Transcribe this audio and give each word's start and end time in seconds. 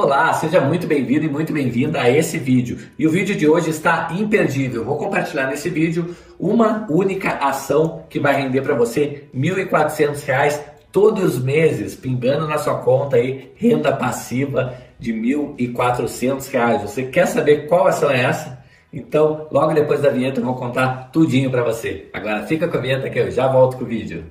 Olá, 0.00 0.32
seja 0.32 0.60
muito 0.60 0.86
bem-vindo 0.86 1.26
e 1.26 1.28
muito 1.28 1.52
bem-vinda 1.52 2.00
a 2.00 2.08
esse 2.08 2.38
vídeo. 2.38 2.78
E 2.96 3.04
o 3.04 3.10
vídeo 3.10 3.34
de 3.34 3.48
hoje 3.48 3.70
está 3.70 4.10
imperdível. 4.16 4.84
Vou 4.84 4.96
compartilhar 4.96 5.48
nesse 5.48 5.68
vídeo 5.68 6.14
uma 6.38 6.86
única 6.88 7.30
ação 7.30 8.04
que 8.08 8.20
vai 8.20 8.40
render 8.40 8.62
para 8.62 8.76
você 8.76 9.24
R$ 9.34 9.66
1.400 9.66 10.60
todos 10.92 11.24
os 11.24 11.42
meses, 11.42 11.96
pingando 11.96 12.46
na 12.46 12.58
sua 12.58 12.76
conta 12.76 13.16
aí 13.16 13.50
renda 13.56 13.92
passiva 13.92 14.72
de 15.00 15.10
R$ 15.10 15.34
1.400. 15.58 16.80
Você 16.82 17.02
quer 17.02 17.26
saber 17.26 17.66
qual 17.66 17.88
ação 17.88 18.08
é 18.08 18.22
essa? 18.22 18.56
Então, 18.92 19.48
logo 19.50 19.74
depois 19.74 20.00
da 20.00 20.10
vinheta 20.10 20.38
eu 20.38 20.44
vou 20.44 20.54
contar 20.54 21.10
tudinho 21.12 21.50
para 21.50 21.64
você. 21.64 22.08
Agora 22.12 22.46
fica 22.46 22.68
com 22.68 22.76
a 22.78 22.80
vinheta 22.80 23.10
que 23.10 23.18
eu 23.18 23.32
já 23.32 23.48
volto 23.48 23.76
com 23.76 23.82
o 23.82 23.88
vídeo. 23.88 24.22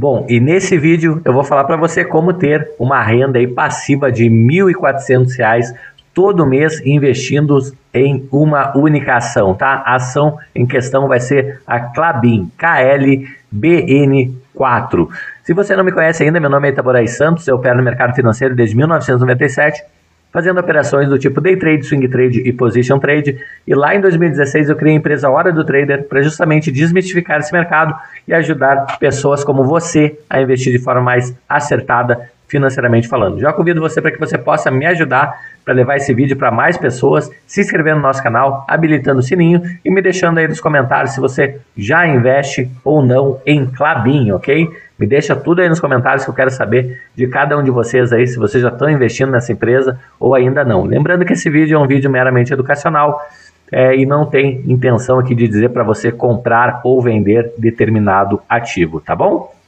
Bom, 0.00 0.24
e 0.30 0.40
nesse 0.40 0.78
vídeo 0.78 1.20
eu 1.26 1.34
vou 1.34 1.44
falar 1.44 1.64
para 1.64 1.76
você 1.76 2.02
como 2.02 2.32
ter 2.32 2.70
uma 2.78 3.02
renda 3.02 3.38
aí 3.38 3.46
passiva 3.46 4.10
de 4.10 4.30
R$ 4.30 4.30
1.400 4.30 5.74
todo 6.14 6.46
mês 6.46 6.80
investindo 6.86 7.58
em 7.92 8.26
uma 8.32 8.74
única 8.74 9.16
ação, 9.16 9.52
tá? 9.52 9.82
A 9.84 9.96
ação 9.96 10.38
em 10.54 10.64
questão 10.64 11.06
vai 11.06 11.20
ser 11.20 11.60
a 11.66 11.80
Clabin, 11.80 12.50
KLBN4. 12.58 15.08
Se 15.44 15.52
você 15.52 15.76
não 15.76 15.84
me 15.84 15.92
conhece 15.92 16.22
ainda, 16.22 16.40
meu 16.40 16.48
nome 16.48 16.68
é 16.68 16.70
Itaboraí 16.70 17.06
Santos, 17.06 17.46
eu 17.46 17.56
opero 17.56 17.76
no 17.76 17.84
mercado 17.84 18.14
financeiro 18.14 18.56
desde 18.56 18.74
1997 18.74 19.82
fazendo 20.32 20.60
operações 20.60 21.08
do 21.08 21.18
tipo 21.18 21.40
day 21.40 21.56
trade, 21.56 21.84
swing 21.84 22.08
trade 22.08 22.40
e 22.40 22.52
position 22.52 22.98
trade. 22.98 23.38
E 23.66 23.74
lá 23.74 23.94
em 23.94 24.00
2016 24.00 24.68
eu 24.68 24.76
criei 24.76 24.94
a 24.94 24.98
empresa 24.98 25.28
Hora 25.28 25.52
do 25.52 25.64
Trader 25.64 26.04
para 26.04 26.22
justamente 26.22 26.70
desmistificar 26.70 27.40
esse 27.40 27.52
mercado 27.52 27.94
e 28.26 28.34
ajudar 28.34 28.98
pessoas 28.98 29.44
como 29.44 29.64
você 29.64 30.18
a 30.28 30.40
investir 30.40 30.72
de 30.72 30.78
forma 30.78 31.02
mais 31.02 31.34
acertada 31.48 32.30
financeiramente 32.50 33.06
falando. 33.06 33.38
Já 33.38 33.52
convido 33.52 33.80
você 33.80 34.02
para 34.02 34.10
que 34.10 34.18
você 34.18 34.36
possa 34.36 34.70
me 34.70 34.84
ajudar 34.86 35.40
para 35.64 35.72
levar 35.72 35.96
esse 35.96 36.12
vídeo 36.12 36.36
para 36.36 36.50
mais 36.50 36.76
pessoas, 36.76 37.30
se 37.46 37.60
inscrevendo 37.60 37.96
no 37.96 38.02
nosso 38.02 38.22
canal, 38.22 38.64
habilitando 38.66 39.20
o 39.20 39.22
sininho 39.22 39.62
e 39.84 39.90
me 39.90 40.02
deixando 40.02 40.38
aí 40.38 40.48
nos 40.48 40.60
comentários 40.60 41.12
se 41.12 41.20
você 41.20 41.60
já 41.76 42.06
investe 42.06 42.68
ou 42.84 43.02
não 43.02 43.40
em 43.46 43.66
Clabin, 43.66 44.32
ok? 44.32 44.68
Me 44.98 45.06
deixa 45.06 45.36
tudo 45.36 45.62
aí 45.62 45.68
nos 45.68 45.78
comentários 45.78 46.24
que 46.24 46.30
eu 46.30 46.34
quero 46.34 46.50
saber 46.50 47.00
de 47.14 47.26
cada 47.28 47.56
um 47.56 47.62
de 47.62 47.70
vocês 47.70 48.12
aí, 48.12 48.26
se 48.26 48.36
vocês 48.36 48.62
já 48.62 48.68
estão 48.68 48.90
investindo 48.90 49.30
nessa 49.30 49.52
empresa 49.52 49.98
ou 50.18 50.34
ainda 50.34 50.64
não. 50.64 50.84
Lembrando 50.84 51.24
que 51.24 51.34
esse 51.34 51.48
vídeo 51.48 51.76
é 51.76 51.78
um 51.78 51.86
vídeo 51.86 52.10
meramente 52.10 52.52
educacional 52.52 53.22
é, 53.70 53.96
e 53.96 54.04
não 54.04 54.26
tem 54.26 54.64
intenção 54.66 55.18
aqui 55.18 55.34
de 55.34 55.46
dizer 55.46 55.70
para 55.70 55.84
você 55.84 56.10
comprar 56.10 56.80
ou 56.82 57.00
vender 57.00 57.52
determinado 57.56 58.42
ativo, 58.48 59.00
tá 59.00 59.14
bom? 59.14 59.59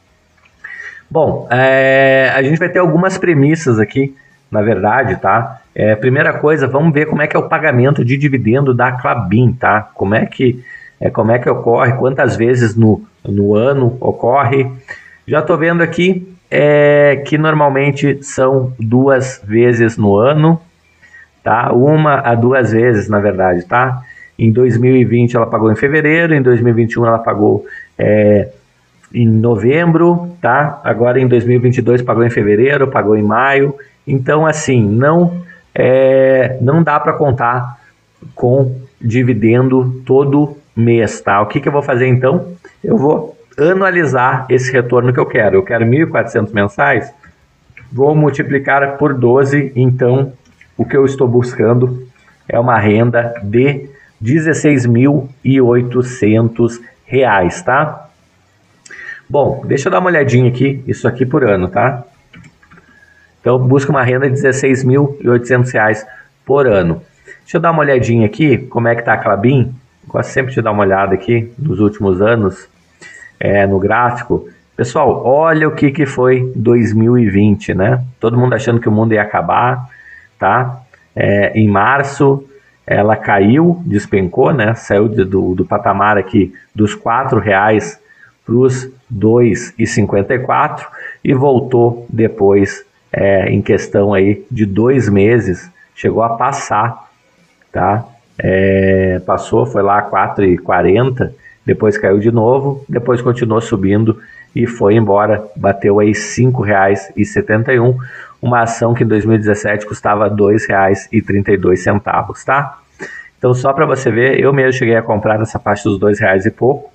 Bom, 1.13 1.47
é, 1.51 2.33
a 2.35 2.43
gente 2.43 2.59
vai 2.59 2.71
ter 2.71 2.79
algumas 2.79 3.19
premissas 3.19 3.79
aqui, 3.79 4.17
na 4.51 4.63
verdade, 4.63 5.17
tá? 5.17 5.61
É, 5.75 5.95
primeira 5.95 6.33
coisa, 6.33 6.67
vamos 6.67 6.91
ver 6.95 7.05
como 7.05 7.21
é 7.21 7.27
que 7.27 7.37
é 7.37 7.39
o 7.39 7.51
pagamento 7.51 8.03
de 8.03 8.17
dividendo 8.17 8.73
da 8.73 8.93
Clabin, 8.93 9.53
tá? 9.53 9.91
Como 9.95 10.15
é 10.15 10.25
que, 10.25 10.65
é, 10.99 11.11
como 11.11 11.31
é 11.31 11.39
que 11.39 11.51
ocorre, 11.51 11.93
quantas 11.99 12.35
vezes 12.35 12.75
no, 12.75 13.03
no 13.29 13.55
ano 13.55 13.95
ocorre. 14.01 14.73
Já 15.29 15.41
estou 15.41 15.59
vendo 15.59 15.83
aqui 15.83 16.35
é, 16.51 17.23
que 17.27 17.37
normalmente 17.37 18.25
são 18.25 18.73
duas 18.81 19.39
vezes 19.45 19.99
no 19.99 20.17
ano, 20.17 20.59
tá? 21.45 21.75
Uma 21.75 22.21
a 22.21 22.35
duas 22.35 22.73
vezes, 22.73 23.11
na 23.11 23.21
verdade, 23.21 23.67
tá? 23.67 24.01
Em 24.39 24.51
2020 24.51 25.37
ela 25.37 25.47
pagou 25.47 25.71
em 25.71 25.77
fevereiro, 25.77 26.33
em 26.33 26.41
2021 26.41 27.05
ela 27.05 27.19
pagou 27.19 27.67
é, 27.99 28.49
em 29.15 29.27
novembro, 29.27 30.37
tá? 30.41 30.81
Agora 30.85 31.21
em 31.21 31.27
2022 31.27 32.03
pagou 32.03 32.25
em 32.25 32.31
fevereiro, 32.31 32.89
pagou 32.89 33.17
em 33.17 33.23
maio. 33.23 33.75
Então, 34.07 34.47
assim, 34.47 34.83
não 34.83 35.43
é, 35.75 36.59
não 36.61 36.83
dá 36.83 37.01
para 37.01 37.13
contar 37.13 37.79
com 38.35 38.81
dividendo 39.01 40.03
todo 40.07 40.57
mês, 40.77 41.21
tá? 41.21 41.41
O 41.41 41.47
que, 41.47 41.61
que 41.61 41.69
eu 41.69 41.73
vou 41.73 41.83
fazer 41.83 42.07
então? 42.07 42.53
Eu 42.83 42.97
vou 42.97 43.37
anualizar 43.59 44.47
esse 44.49 44.73
retorno 44.73 45.13
que 45.13 45.21
eu 45.21 45.27
quero. 45.27 45.57
Eu 45.57 45.63
quero 45.63 45.85
1.400 45.85 46.53
mensais, 46.53 47.13
vou 47.91 48.15
multiplicar 48.15 48.97
por 48.97 49.13
12, 49.15 49.73
então 49.77 50.33
o 50.77 50.85
que 50.85 50.97
eu 50.97 51.05
estou 51.05 51.29
buscando 51.29 52.07
é 52.49 52.59
uma 52.59 52.77
renda 52.79 53.35
de 53.43 53.89
16.800 54.23 56.81
reais, 57.05 57.61
tá? 57.63 58.09
Bom, 59.33 59.63
deixa 59.65 59.89
eu 59.89 59.91
dar 59.91 60.01
uma 60.01 60.11
olhadinha 60.11 60.51
aqui, 60.51 60.85
isso 60.87 61.09
aqui 61.09 61.25
por 61.25 61.43
ano, 61.43 61.67
tá? 61.67 62.05
Então, 63.41 63.59
busca 63.59 63.91
uma 63.91 64.03
renda 64.03 64.29
de 64.29 64.39
16.800 64.39 65.73
reais 65.73 66.07
por 66.45 66.67
ano. 66.67 67.01
Deixa 67.41 67.57
eu 67.57 67.61
dar 67.63 67.71
uma 67.71 67.81
olhadinha 67.81 68.27
aqui, 68.27 68.59
como 68.59 68.89
é 68.89 68.95
que 68.95 69.01
tá 69.01 69.15
a 69.15 69.17
Clabin. 69.17 69.75
Gosto 70.07 70.29
sempre 70.29 70.53
de 70.53 70.61
dar 70.61 70.71
uma 70.71 70.83
olhada 70.83 71.15
aqui 71.15 71.51
nos 71.59 71.81
últimos 71.81 72.21
anos 72.21 72.69
é, 73.41 73.67
no 73.67 73.79
gráfico. 73.79 74.51
Pessoal, 74.77 75.25
olha 75.25 75.67
o 75.67 75.75
que, 75.75 75.91
que 75.91 76.05
foi 76.05 76.53
2020, 76.55 77.73
né? 77.73 78.05
Todo 78.21 78.37
mundo 78.37 78.53
achando 78.53 78.83
que 78.83 78.89
o 78.91 78.93
mundo 78.93 79.15
ia 79.15 79.23
acabar, 79.23 79.89
tá? 80.39 80.83
É, 81.17 81.59
em 81.59 81.69
março, 81.69 82.47
ela 82.87 83.17
caiu, 83.17 83.83
despencou, 83.87 84.53
né? 84.53 84.75
Saiu 84.75 85.09
do, 85.09 85.55
do 85.55 85.65
patamar 85.65 86.19
aqui 86.19 86.53
dos 86.75 86.93
R$ 86.93 87.41
reais 87.41 87.99
para 88.45 88.55
os 88.55 88.93
2,54 89.13 90.87
e 91.23 91.35
voltou 91.35 92.07
depois 92.09 92.85
é, 93.13 93.51
em 93.51 93.61
questão 93.61 94.15
aí 94.15 94.45
de 94.51 94.65
dois 94.65 95.09
meses, 95.09 95.71
chegou 95.95 96.23
a 96.23 96.31
passar, 96.31 97.11
tá? 97.71 98.07
É, 98.39 99.21
passou, 99.27 99.67
foi 99.67 99.83
lá 99.83 99.99
a 99.99 100.11
4,40 100.11 101.33
depois 101.65 101.97
caiu 101.97 102.19
de 102.19 102.31
novo, 102.31 102.85
depois 102.89 103.23
continuou 103.23 103.61
subindo 103.61 104.19
e 104.55 104.67
foi 104.67 104.97
embora, 104.97 105.45
bateu 105.57 106.01
aí 106.01 106.09
R$ 106.09 106.15
5,71, 106.15 107.97
uma 108.41 108.63
ação 108.63 108.93
que 108.93 109.05
em 109.05 109.07
2017 109.07 109.87
custava 109.87 110.25
R$ 110.25 110.35
2,32, 110.35 112.45
tá? 112.45 112.79
Então 113.39 113.55
só 113.55 113.73
para 113.73 113.87
você 113.87 114.11
ver, 114.11 114.41
eu 114.41 114.53
mesmo 114.53 114.73
cheguei 114.73 114.97
a 114.97 115.03
comprar 115.03 115.39
nessa 115.39 115.59
faixa 115.59 115.89
dos 115.89 116.01
R$ 116.01 116.13
reais 116.19 116.45
e 116.45 116.51
pouco, 116.51 116.92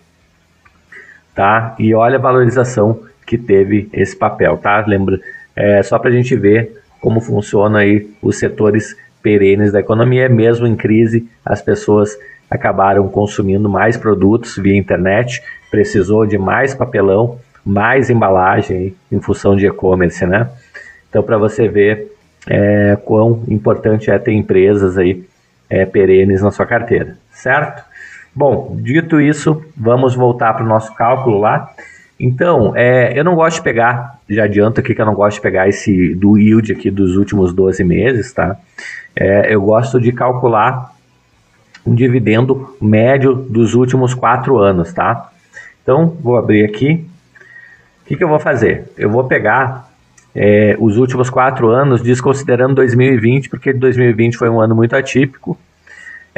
tá? 1.38 1.76
E 1.78 1.94
olha 1.94 2.18
a 2.18 2.20
valorização 2.20 3.00
que 3.24 3.38
teve 3.38 3.88
esse 3.94 4.16
papel, 4.16 4.58
tá? 4.58 4.84
Lembra, 4.88 5.20
é, 5.56 5.84
só 5.84 6.00
para 6.00 6.10
a 6.10 6.14
gente 6.14 6.36
ver 6.36 6.82
como 7.00 7.22
funciona 7.22 7.80
aí 7.80 8.10
os 8.24 8.40
setores 8.40 8.98
perenes 9.22 9.72
da 9.72 9.80
economia, 9.80 10.28
mesmo 10.28 10.66
em 10.66 10.76
crise, 10.76 11.30
as 11.46 11.62
pessoas 11.62 12.18
acabaram 12.50 13.08
consumindo 13.08 13.70
mais 13.70 13.96
produtos 13.96 14.58
via 14.58 14.76
internet, 14.76 15.44
precisou 15.70 16.26
de 16.26 16.40
mais 16.40 16.74
papelão, 16.74 17.40
mais 17.64 18.10
embalagem 18.10 18.96
em 19.12 19.22
função 19.22 19.56
de 19.56 19.68
e-commerce, 19.68 20.26
né? 20.26 20.50
Então, 21.08 21.22
para 21.22 21.38
você 21.38 21.68
ver 21.68 22.14
é, 22.48 22.98
quão 23.06 23.44
importante 23.48 24.10
é 24.10 24.18
ter 24.18 24.32
empresas 24.32 24.98
aí 24.98 25.24
é, 25.70 25.86
perenes 25.86 26.42
na 26.42 26.50
sua 26.50 26.66
carteira, 26.66 27.16
certo? 27.32 27.84
Bom, 28.38 28.78
dito 28.80 29.20
isso, 29.20 29.66
vamos 29.76 30.14
voltar 30.14 30.54
para 30.54 30.64
o 30.64 30.68
nosso 30.68 30.94
cálculo 30.94 31.40
lá. 31.40 31.72
Então, 32.20 32.72
é, 32.76 33.18
eu 33.18 33.24
não 33.24 33.34
gosto 33.34 33.56
de 33.56 33.64
pegar, 33.64 34.20
já 34.30 34.44
adianto 34.44 34.80
aqui 34.80 34.94
que 34.94 35.02
eu 35.02 35.08
não 35.08 35.16
gosto 35.16 35.38
de 35.38 35.42
pegar 35.42 35.68
esse 35.68 36.14
do 36.14 36.38
yield 36.38 36.72
aqui 36.72 36.92
dos 36.92 37.18
últimos 37.18 37.52
12 37.52 37.84
meses, 37.84 38.32
tá? 38.32 38.56
É, 39.16 39.52
eu 39.52 39.60
gosto 39.60 40.00
de 40.00 40.12
calcular 40.12 40.94
um 41.84 41.96
dividendo 41.96 42.78
médio 42.80 43.34
dos 43.34 43.74
últimos 43.74 44.14
quatro 44.14 44.60
anos, 44.60 44.94
tá? 44.94 45.32
Então, 45.82 46.16
vou 46.22 46.38
abrir 46.38 46.64
aqui. 46.64 47.08
O 48.04 48.06
que, 48.06 48.18
que 48.18 48.24
eu 48.24 48.30
vou 48.30 48.40
fazer? 48.40 48.86
Eu 48.96 49.10
vou 49.10 49.24
pegar 49.24 49.90
é, 50.36 50.78
os 50.80 50.98
últimos 50.98 51.28
quatro 51.28 51.70
anos, 51.70 52.04
desconsiderando 52.04 52.76
2020, 52.76 53.50
porque 53.50 53.74
2020 53.74 54.38
foi 54.38 54.48
um 54.48 54.62
ano 54.62 54.76
muito 54.76 54.96
atípico 54.96 55.58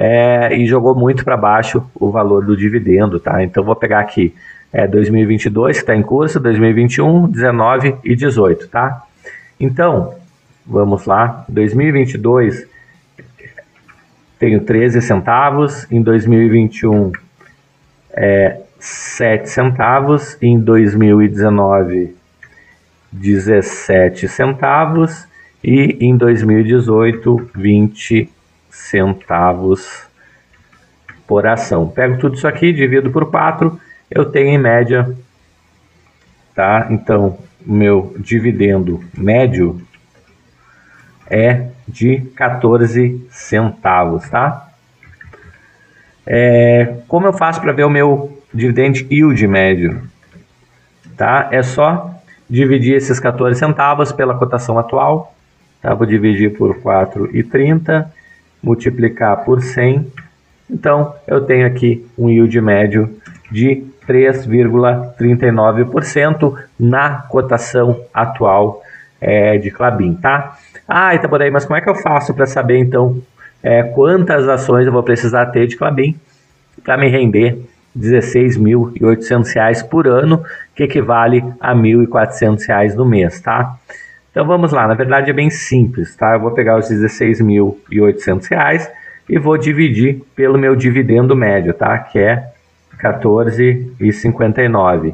é, 0.01 0.55
e 0.55 0.65
jogou 0.65 0.95
muito 0.95 1.25
para 1.25 1.35
baixo 1.35 1.83
o 1.93 2.09
valor 2.09 2.45
do 2.45 2.55
dividendo, 2.55 3.19
tá? 3.19 3.43
Então, 3.43 3.65
vou 3.65 3.75
pegar 3.75 3.99
aqui 3.99 4.33
é, 4.71 4.87
2022, 4.87 5.75
que 5.75 5.83
está 5.83 5.93
em 5.93 6.01
curso, 6.01 6.39
2021, 6.39 7.27
19 7.27 7.95
e 8.05 8.15
18, 8.15 8.69
tá? 8.69 9.03
Então, 9.59 10.15
vamos 10.65 11.05
lá. 11.05 11.43
2022 11.49 12.65
tenho 14.39 14.61
13 14.61 15.01
centavos, 15.01 15.85
em 15.91 16.01
2021 16.01 17.11
é 18.13 18.61
7 18.79 19.49
centavos, 19.49 20.37
em 20.41 20.57
2019 20.57 22.15
17 23.11 24.29
centavos 24.29 25.27
e 25.61 25.97
em 25.99 26.15
2018 26.15 27.49
20 27.53 28.38
centavos 28.69 30.03
por 31.27 31.45
ação. 31.45 31.87
Pego 31.87 32.17
tudo 32.17 32.35
isso 32.35 32.47
aqui, 32.47 32.73
divido 32.73 33.11
por 33.11 33.29
4, 33.29 33.79
eu 34.09 34.25
tenho 34.25 34.49
em 34.49 34.57
média 34.57 35.15
tá? 36.59 36.87
Então, 36.89 37.37
meu 37.65 38.13
dividendo 38.19 39.01
médio 39.17 39.81
é 41.25 41.67
de 41.87 42.19
14 42.35 43.25
centavos, 43.31 44.27
tá? 44.27 44.67
É, 46.27 46.97
como 47.07 47.27
eu 47.27 47.31
faço 47.31 47.61
para 47.61 47.71
ver 47.71 47.85
o 47.85 47.89
meu 47.89 48.43
dividend 48.53 49.07
yield 49.09 49.47
médio? 49.47 50.03
Tá? 51.15 51.47
É 51.49 51.63
só 51.63 52.13
dividir 52.49 52.95
esses 52.95 53.21
14 53.21 53.57
centavos 53.57 54.11
pela 54.11 54.37
cotação 54.37 54.77
atual. 54.77 55.33
Tá? 55.81 55.93
Vou 55.93 56.05
dividir 56.05 56.57
por 56.57 56.75
4,30, 56.81 58.05
multiplicar 58.61 59.45
por 59.45 59.61
100. 59.61 60.05
Então, 60.69 61.15
eu 61.27 61.39
tenho 61.41 61.65
aqui 61.65 62.05
um 62.17 62.29
yield 62.29 62.59
médio 62.61 63.17
de 63.51 63.83
3,39% 64.07 66.55
na 66.79 67.23
cotação 67.23 67.99
atual 68.13 68.83
é, 69.21 69.57
de 69.57 69.71
Clabin, 69.71 70.13
tá? 70.15 70.57
Ah, 70.87 71.13
Itaboraí, 71.13 71.51
mas 71.51 71.65
como 71.65 71.75
é 71.77 71.81
que 71.81 71.89
eu 71.89 71.95
faço 71.95 72.33
para 72.33 72.45
saber, 72.45 72.77
então, 72.77 73.21
é, 73.61 73.83
quantas 73.83 74.47
ações 74.47 74.87
eu 74.87 74.93
vou 74.93 75.03
precisar 75.03 75.47
ter 75.47 75.67
de 75.67 75.75
Clabin 75.75 76.17
para 76.83 76.97
me 76.97 77.09
render 77.09 77.61
R$ 77.95 77.97
16.800 77.97 79.87
por 79.87 80.07
ano, 80.07 80.43
que 80.73 80.83
equivale 80.83 81.43
a 81.59 81.73
R$ 81.73 81.79
1.400 81.79 82.95
no 82.95 83.05
mês, 83.05 83.41
tá? 83.41 83.75
Então 84.39 84.47
vamos 84.47 84.71
lá, 84.71 84.87
na 84.87 84.93
verdade 84.93 85.29
é 85.29 85.33
bem 85.33 85.49
simples, 85.49 86.15
tá? 86.15 86.31
Eu 86.31 86.39
vou 86.39 86.51
pegar 86.51 86.77
os 86.77 86.89
R$ 86.89 86.95
16.800 86.95 88.89
e 89.27 89.37
vou 89.37 89.57
dividir 89.57 90.21
pelo 90.33 90.57
meu 90.57 90.77
dividendo 90.77 91.35
médio, 91.35 91.73
tá? 91.73 91.99
Que 91.99 92.19
é 92.19 92.47
14,59. 93.03 95.13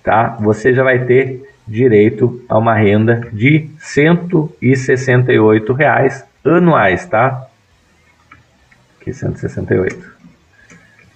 tá, 0.04 0.36
você 0.42 0.74
já 0.74 0.84
vai 0.84 1.06
ter 1.06 1.50
direito 1.66 2.44
a 2.50 2.58
uma 2.58 2.76
renda 2.76 3.30
de 3.32 3.70
168 3.80 5.72
reais 5.72 6.26
anuais, 6.44 7.06
tá? 7.06 7.48
aqui, 9.00 9.14
168 9.14 10.18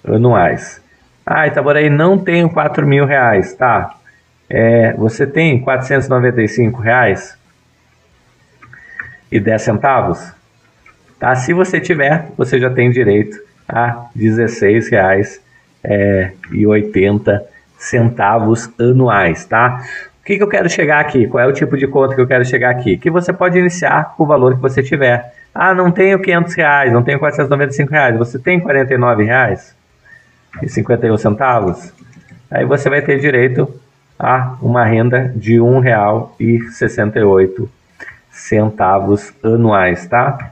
anuais. 0.02 0.82
Ah, 1.26 1.46
Itaboraí 1.46 1.90
não 1.90 2.16
tenho 2.16 2.48
4 2.48 2.86
mil 2.86 3.04
reais, 3.04 3.52
tá? 3.52 3.96
É, 4.48 4.94
você 4.94 5.26
tem 5.26 5.60
495 5.60 6.80
reais 6.80 7.36
e 9.30 9.38
10 9.38 9.60
centavos? 9.60 10.32
Tá? 11.24 11.34
Se 11.36 11.54
você 11.54 11.80
tiver, 11.80 12.26
você 12.36 12.60
já 12.60 12.68
tem 12.68 12.90
direito 12.90 13.38
a 13.66 14.08
16 14.14 14.90
reais 14.90 15.40
é, 15.82 16.32
80 16.52 17.42
centavos 17.78 18.68
anuais, 18.78 19.46
tá? 19.46 19.82
O 20.20 20.24
que, 20.26 20.36
que 20.36 20.42
eu 20.42 20.48
quero 20.48 20.68
chegar 20.68 21.00
aqui? 21.00 21.26
Qual 21.26 21.42
é 21.42 21.46
o 21.46 21.52
tipo 21.54 21.78
de 21.78 21.86
conta 21.86 22.14
que 22.14 22.20
eu 22.20 22.26
quero 22.26 22.44
chegar 22.44 22.68
aqui? 22.68 22.98
Que 22.98 23.08
você 23.10 23.32
pode 23.32 23.58
iniciar 23.58 24.12
com 24.14 24.24
o 24.24 24.26
valor 24.26 24.54
que 24.56 24.60
você 24.60 24.82
tiver. 24.82 25.32
Ah, 25.54 25.72
não 25.72 25.90
tenho 25.90 26.20
500 26.20 26.54
reais, 26.56 26.92
não 26.92 27.02
tenho 27.02 27.18
495 27.18 27.90
reais. 27.90 28.18
Você 28.18 28.38
tem 28.38 28.60
49 28.60 29.24
reais 29.24 29.74
e 30.62 30.68
51 30.68 31.16
centavos? 31.16 31.90
Aí 32.50 32.66
você 32.66 32.90
vai 32.90 33.00
ter 33.00 33.18
direito 33.18 33.66
a 34.18 34.58
uma 34.60 34.84
renda 34.84 35.32
de 35.34 35.58
R$ 35.58 35.80
real 35.80 36.36
e 36.38 36.60
68 36.70 37.66
centavos 38.30 39.32
anuais, 39.42 40.06
tá? 40.06 40.50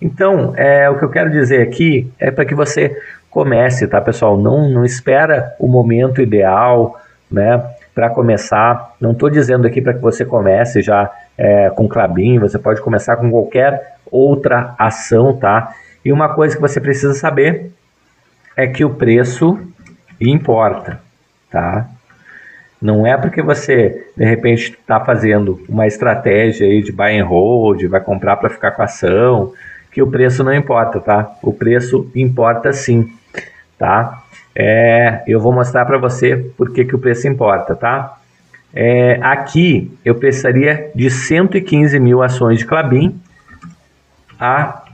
Então, 0.00 0.54
é, 0.56 0.88
o 0.88 0.98
que 0.98 1.04
eu 1.04 1.10
quero 1.10 1.30
dizer 1.30 1.62
aqui 1.62 2.10
é 2.18 2.30
para 2.30 2.44
que 2.44 2.54
você 2.54 2.96
comece, 3.30 3.86
tá, 3.86 4.00
pessoal? 4.00 4.36
Não, 4.36 4.68
não 4.68 4.84
espera 4.84 5.54
o 5.58 5.68
momento 5.68 6.20
ideal, 6.20 6.98
né, 7.30 7.62
para 7.94 8.10
começar. 8.10 8.94
Não 9.00 9.12
estou 9.12 9.28
dizendo 9.28 9.66
aqui 9.66 9.80
para 9.80 9.94
que 9.94 10.00
você 10.00 10.24
comece 10.24 10.80
já 10.80 11.10
é, 11.36 11.70
com 11.70 11.88
Clabin, 11.88 12.38
você 12.38 12.58
pode 12.58 12.80
começar 12.80 13.16
com 13.16 13.30
qualquer 13.30 13.96
outra 14.10 14.74
ação, 14.78 15.36
tá? 15.36 15.72
E 16.04 16.12
uma 16.12 16.34
coisa 16.34 16.56
que 16.56 16.60
você 16.60 16.80
precisa 16.80 17.14
saber 17.14 17.70
é 18.56 18.66
que 18.66 18.84
o 18.84 18.90
preço 18.90 19.58
importa, 20.20 21.00
tá? 21.50 21.88
Não 22.80 23.06
é 23.06 23.16
porque 23.16 23.42
você 23.42 24.06
de 24.16 24.24
repente 24.24 24.72
está 24.72 24.98
fazendo 25.00 25.62
uma 25.68 25.86
estratégia 25.86 26.66
aí 26.66 26.82
de 26.82 26.90
buy 26.90 27.18
and 27.18 27.26
hold, 27.26 27.84
vai 27.84 28.00
comprar 28.00 28.36
para 28.36 28.48
ficar 28.48 28.70
com 28.70 28.82
a 28.82 28.86
ação, 28.86 29.52
que 29.90 30.02
o 30.02 30.10
preço 30.10 30.44
não 30.44 30.54
importa, 30.54 31.00
tá? 31.00 31.32
O 31.42 31.52
preço 31.52 32.10
importa 32.14 32.72
sim, 32.72 33.12
tá? 33.78 34.22
É, 34.54 35.22
eu 35.26 35.40
vou 35.40 35.52
mostrar 35.52 35.84
para 35.84 35.98
você 35.98 36.36
por 36.56 36.72
que, 36.72 36.84
que 36.84 36.94
o 36.94 36.98
preço 36.98 37.26
importa, 37.28 37.74
tá? 37.74 38.18
É, 38.72 39.18
aqui 39.22 39.96
eu 40.04 40.14
precisaria 40.14 40.90
de 40.94 41.10
115 41.10 41.98
mil 41.98 42.22
ações 42.22 42.58
de 42.58 42.66
Clabin 42.66 43.20
a 44.38 44.84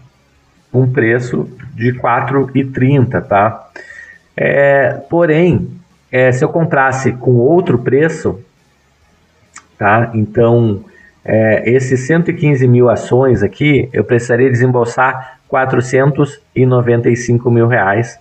um 0.72 0.90
preço 0.90 1.48
de 1.74 1.90
R$ 1.90 1.98
4,30, 1.98 3.22
tá? 3.22 3.68
É, 4.36 4.92
porém, 5.10 5.70
é, 6.10 6.32
se 6.32 6.44
eu 6.44 6.48
comprasse 6.48 7.12
com 7.12 7.32
outro 7.32 7.78
preço, 7.78 8.40
tá? 9.78 10.10
Então, 10.14 10.84
é, 11.28 11.68
esses 11.68 12.06
115 12.06 12.68
mil 12.68 12.88
ações 12.88 13.42
aqui, 13.42 13.88
eu 13.92 14.04
precisaria 14.04 14.48
desembolsar 14.48 15.40
495 15.48 17.50
mil 17.50 17.66
reais, 17.66 18.16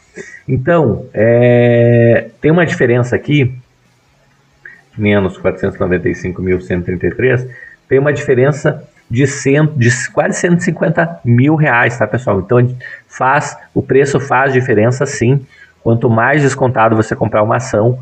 Então, 0.48 1.06
é, 1.14 2.28
tem 2.40 2.50
uma 2.50 2.66
diferença 2.66 3.14
aqui, 3.14 3.54
menos 4.96 5.38
495.133, 5.38 7.48
tem 7.88 7.98
uma 7.98 8.12
diferença 8.12 8.86
de, 9.10 9.26
cento, 9.26 9.78
de 9.78 9.90
quase 10.10 10.38
150 10.40 11.20
mil 11.24 11.54
reais, 11.54 11.98
tá, 11.98 12.06
pessoal? 12.06 12.40
Então, 12.40 12.74
faz, 13.06 13.56
o 13.74 13.82
preço 13.82 14.18
faz 14.18 14.52
diferença, 14.52 15.04
sim. 15.04 15.44
Quanto 15.82 16.08
mais 16.08 16.42
descontado 16.42 16.96
você 16.96 17.14
comprar 17.14 17.42
uma 17.42 17.56
ação, 17.56 17.98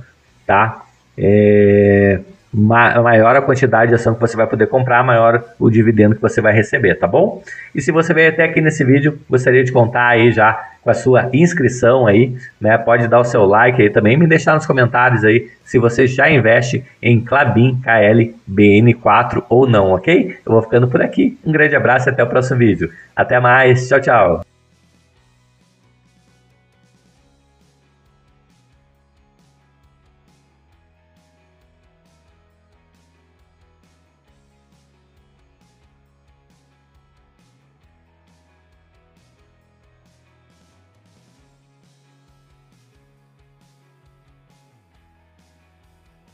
tá? 0.46 0.84
É, 1.18 2.20
maior 2.52 3.36
a 3.36 3.42
quantidade 3.42 3.88
de 3.88 3.94
ação 3.94 4.14
que 4.14 4.20
você 4.20 4.36
vai 4.36 4.46
poder 4.46 4.68
comprar, 4.68 5.02
maior 5.02 5.44
o 5.58 5.70
dividendo 5.70 6.14
que 6.14 6.22
você 6.22 6.40
vai 6.40 6.52
receber, 6.52 6.94
tá 6.96 7.06
bom? 7.06 7.42
E 7.74 7.80
se 7.80 7.90
você 7.90 8.14
veio 8.14 8.30
até 8.30 8.44
aqui 8.44 8.60
nesse 8.60 8.84
vídeo, 8.84 9.18
gostaria 9.28 9.64
de 9.64 9.72
contar 9.72 10.06
aí 10.06 10.32
já 10.32 10.69
com 10.82 10.90
a 10.90 10.94
sua 10.94 11.28
inscrição 11.32 12.06
aí, 12.06 12.36
né? 12.60 12.76
Pode 12.78 13.06
dar 13.08 13.20
o 13.20 13.24
seu 13.24 13.44
like 13.44 13.80
aí 13.80 13.90
também, 13.90 14.16
me 14.16 14.26
deixar 14.26 14.54
nos 14.54 14.66
comentários 14.66 15.24
aí 15.24 15.50
se 15.64 15.78
você 15.78 16.06
já 16.06 16.30
investe 16.30 16.84
em 17.02 17.20
Clabin 17.20 17.80
KLBN4 17.84 19.44
ou 19.48 19.68
não, 19.68 19.92
ok? 19.92 20.36
Eu 20.44 20.52
vou 20.52 20.62
ficando 20.62 20.88
por 20.88 21.02
aqui. 21.02 21.38
Um 21.44 21.52
grande 21.52 21.76
abraço 21.76 22.08
e 22.08 22.10
até 22.10 22.22
o 22.22 22.28
próximo 22.28 22.58
vídeo. 22.58 22.90
Até 23.14 23.38
mais, 23.38 23.88
tchau, 23.88 24.00
tchau. 24.00 24.49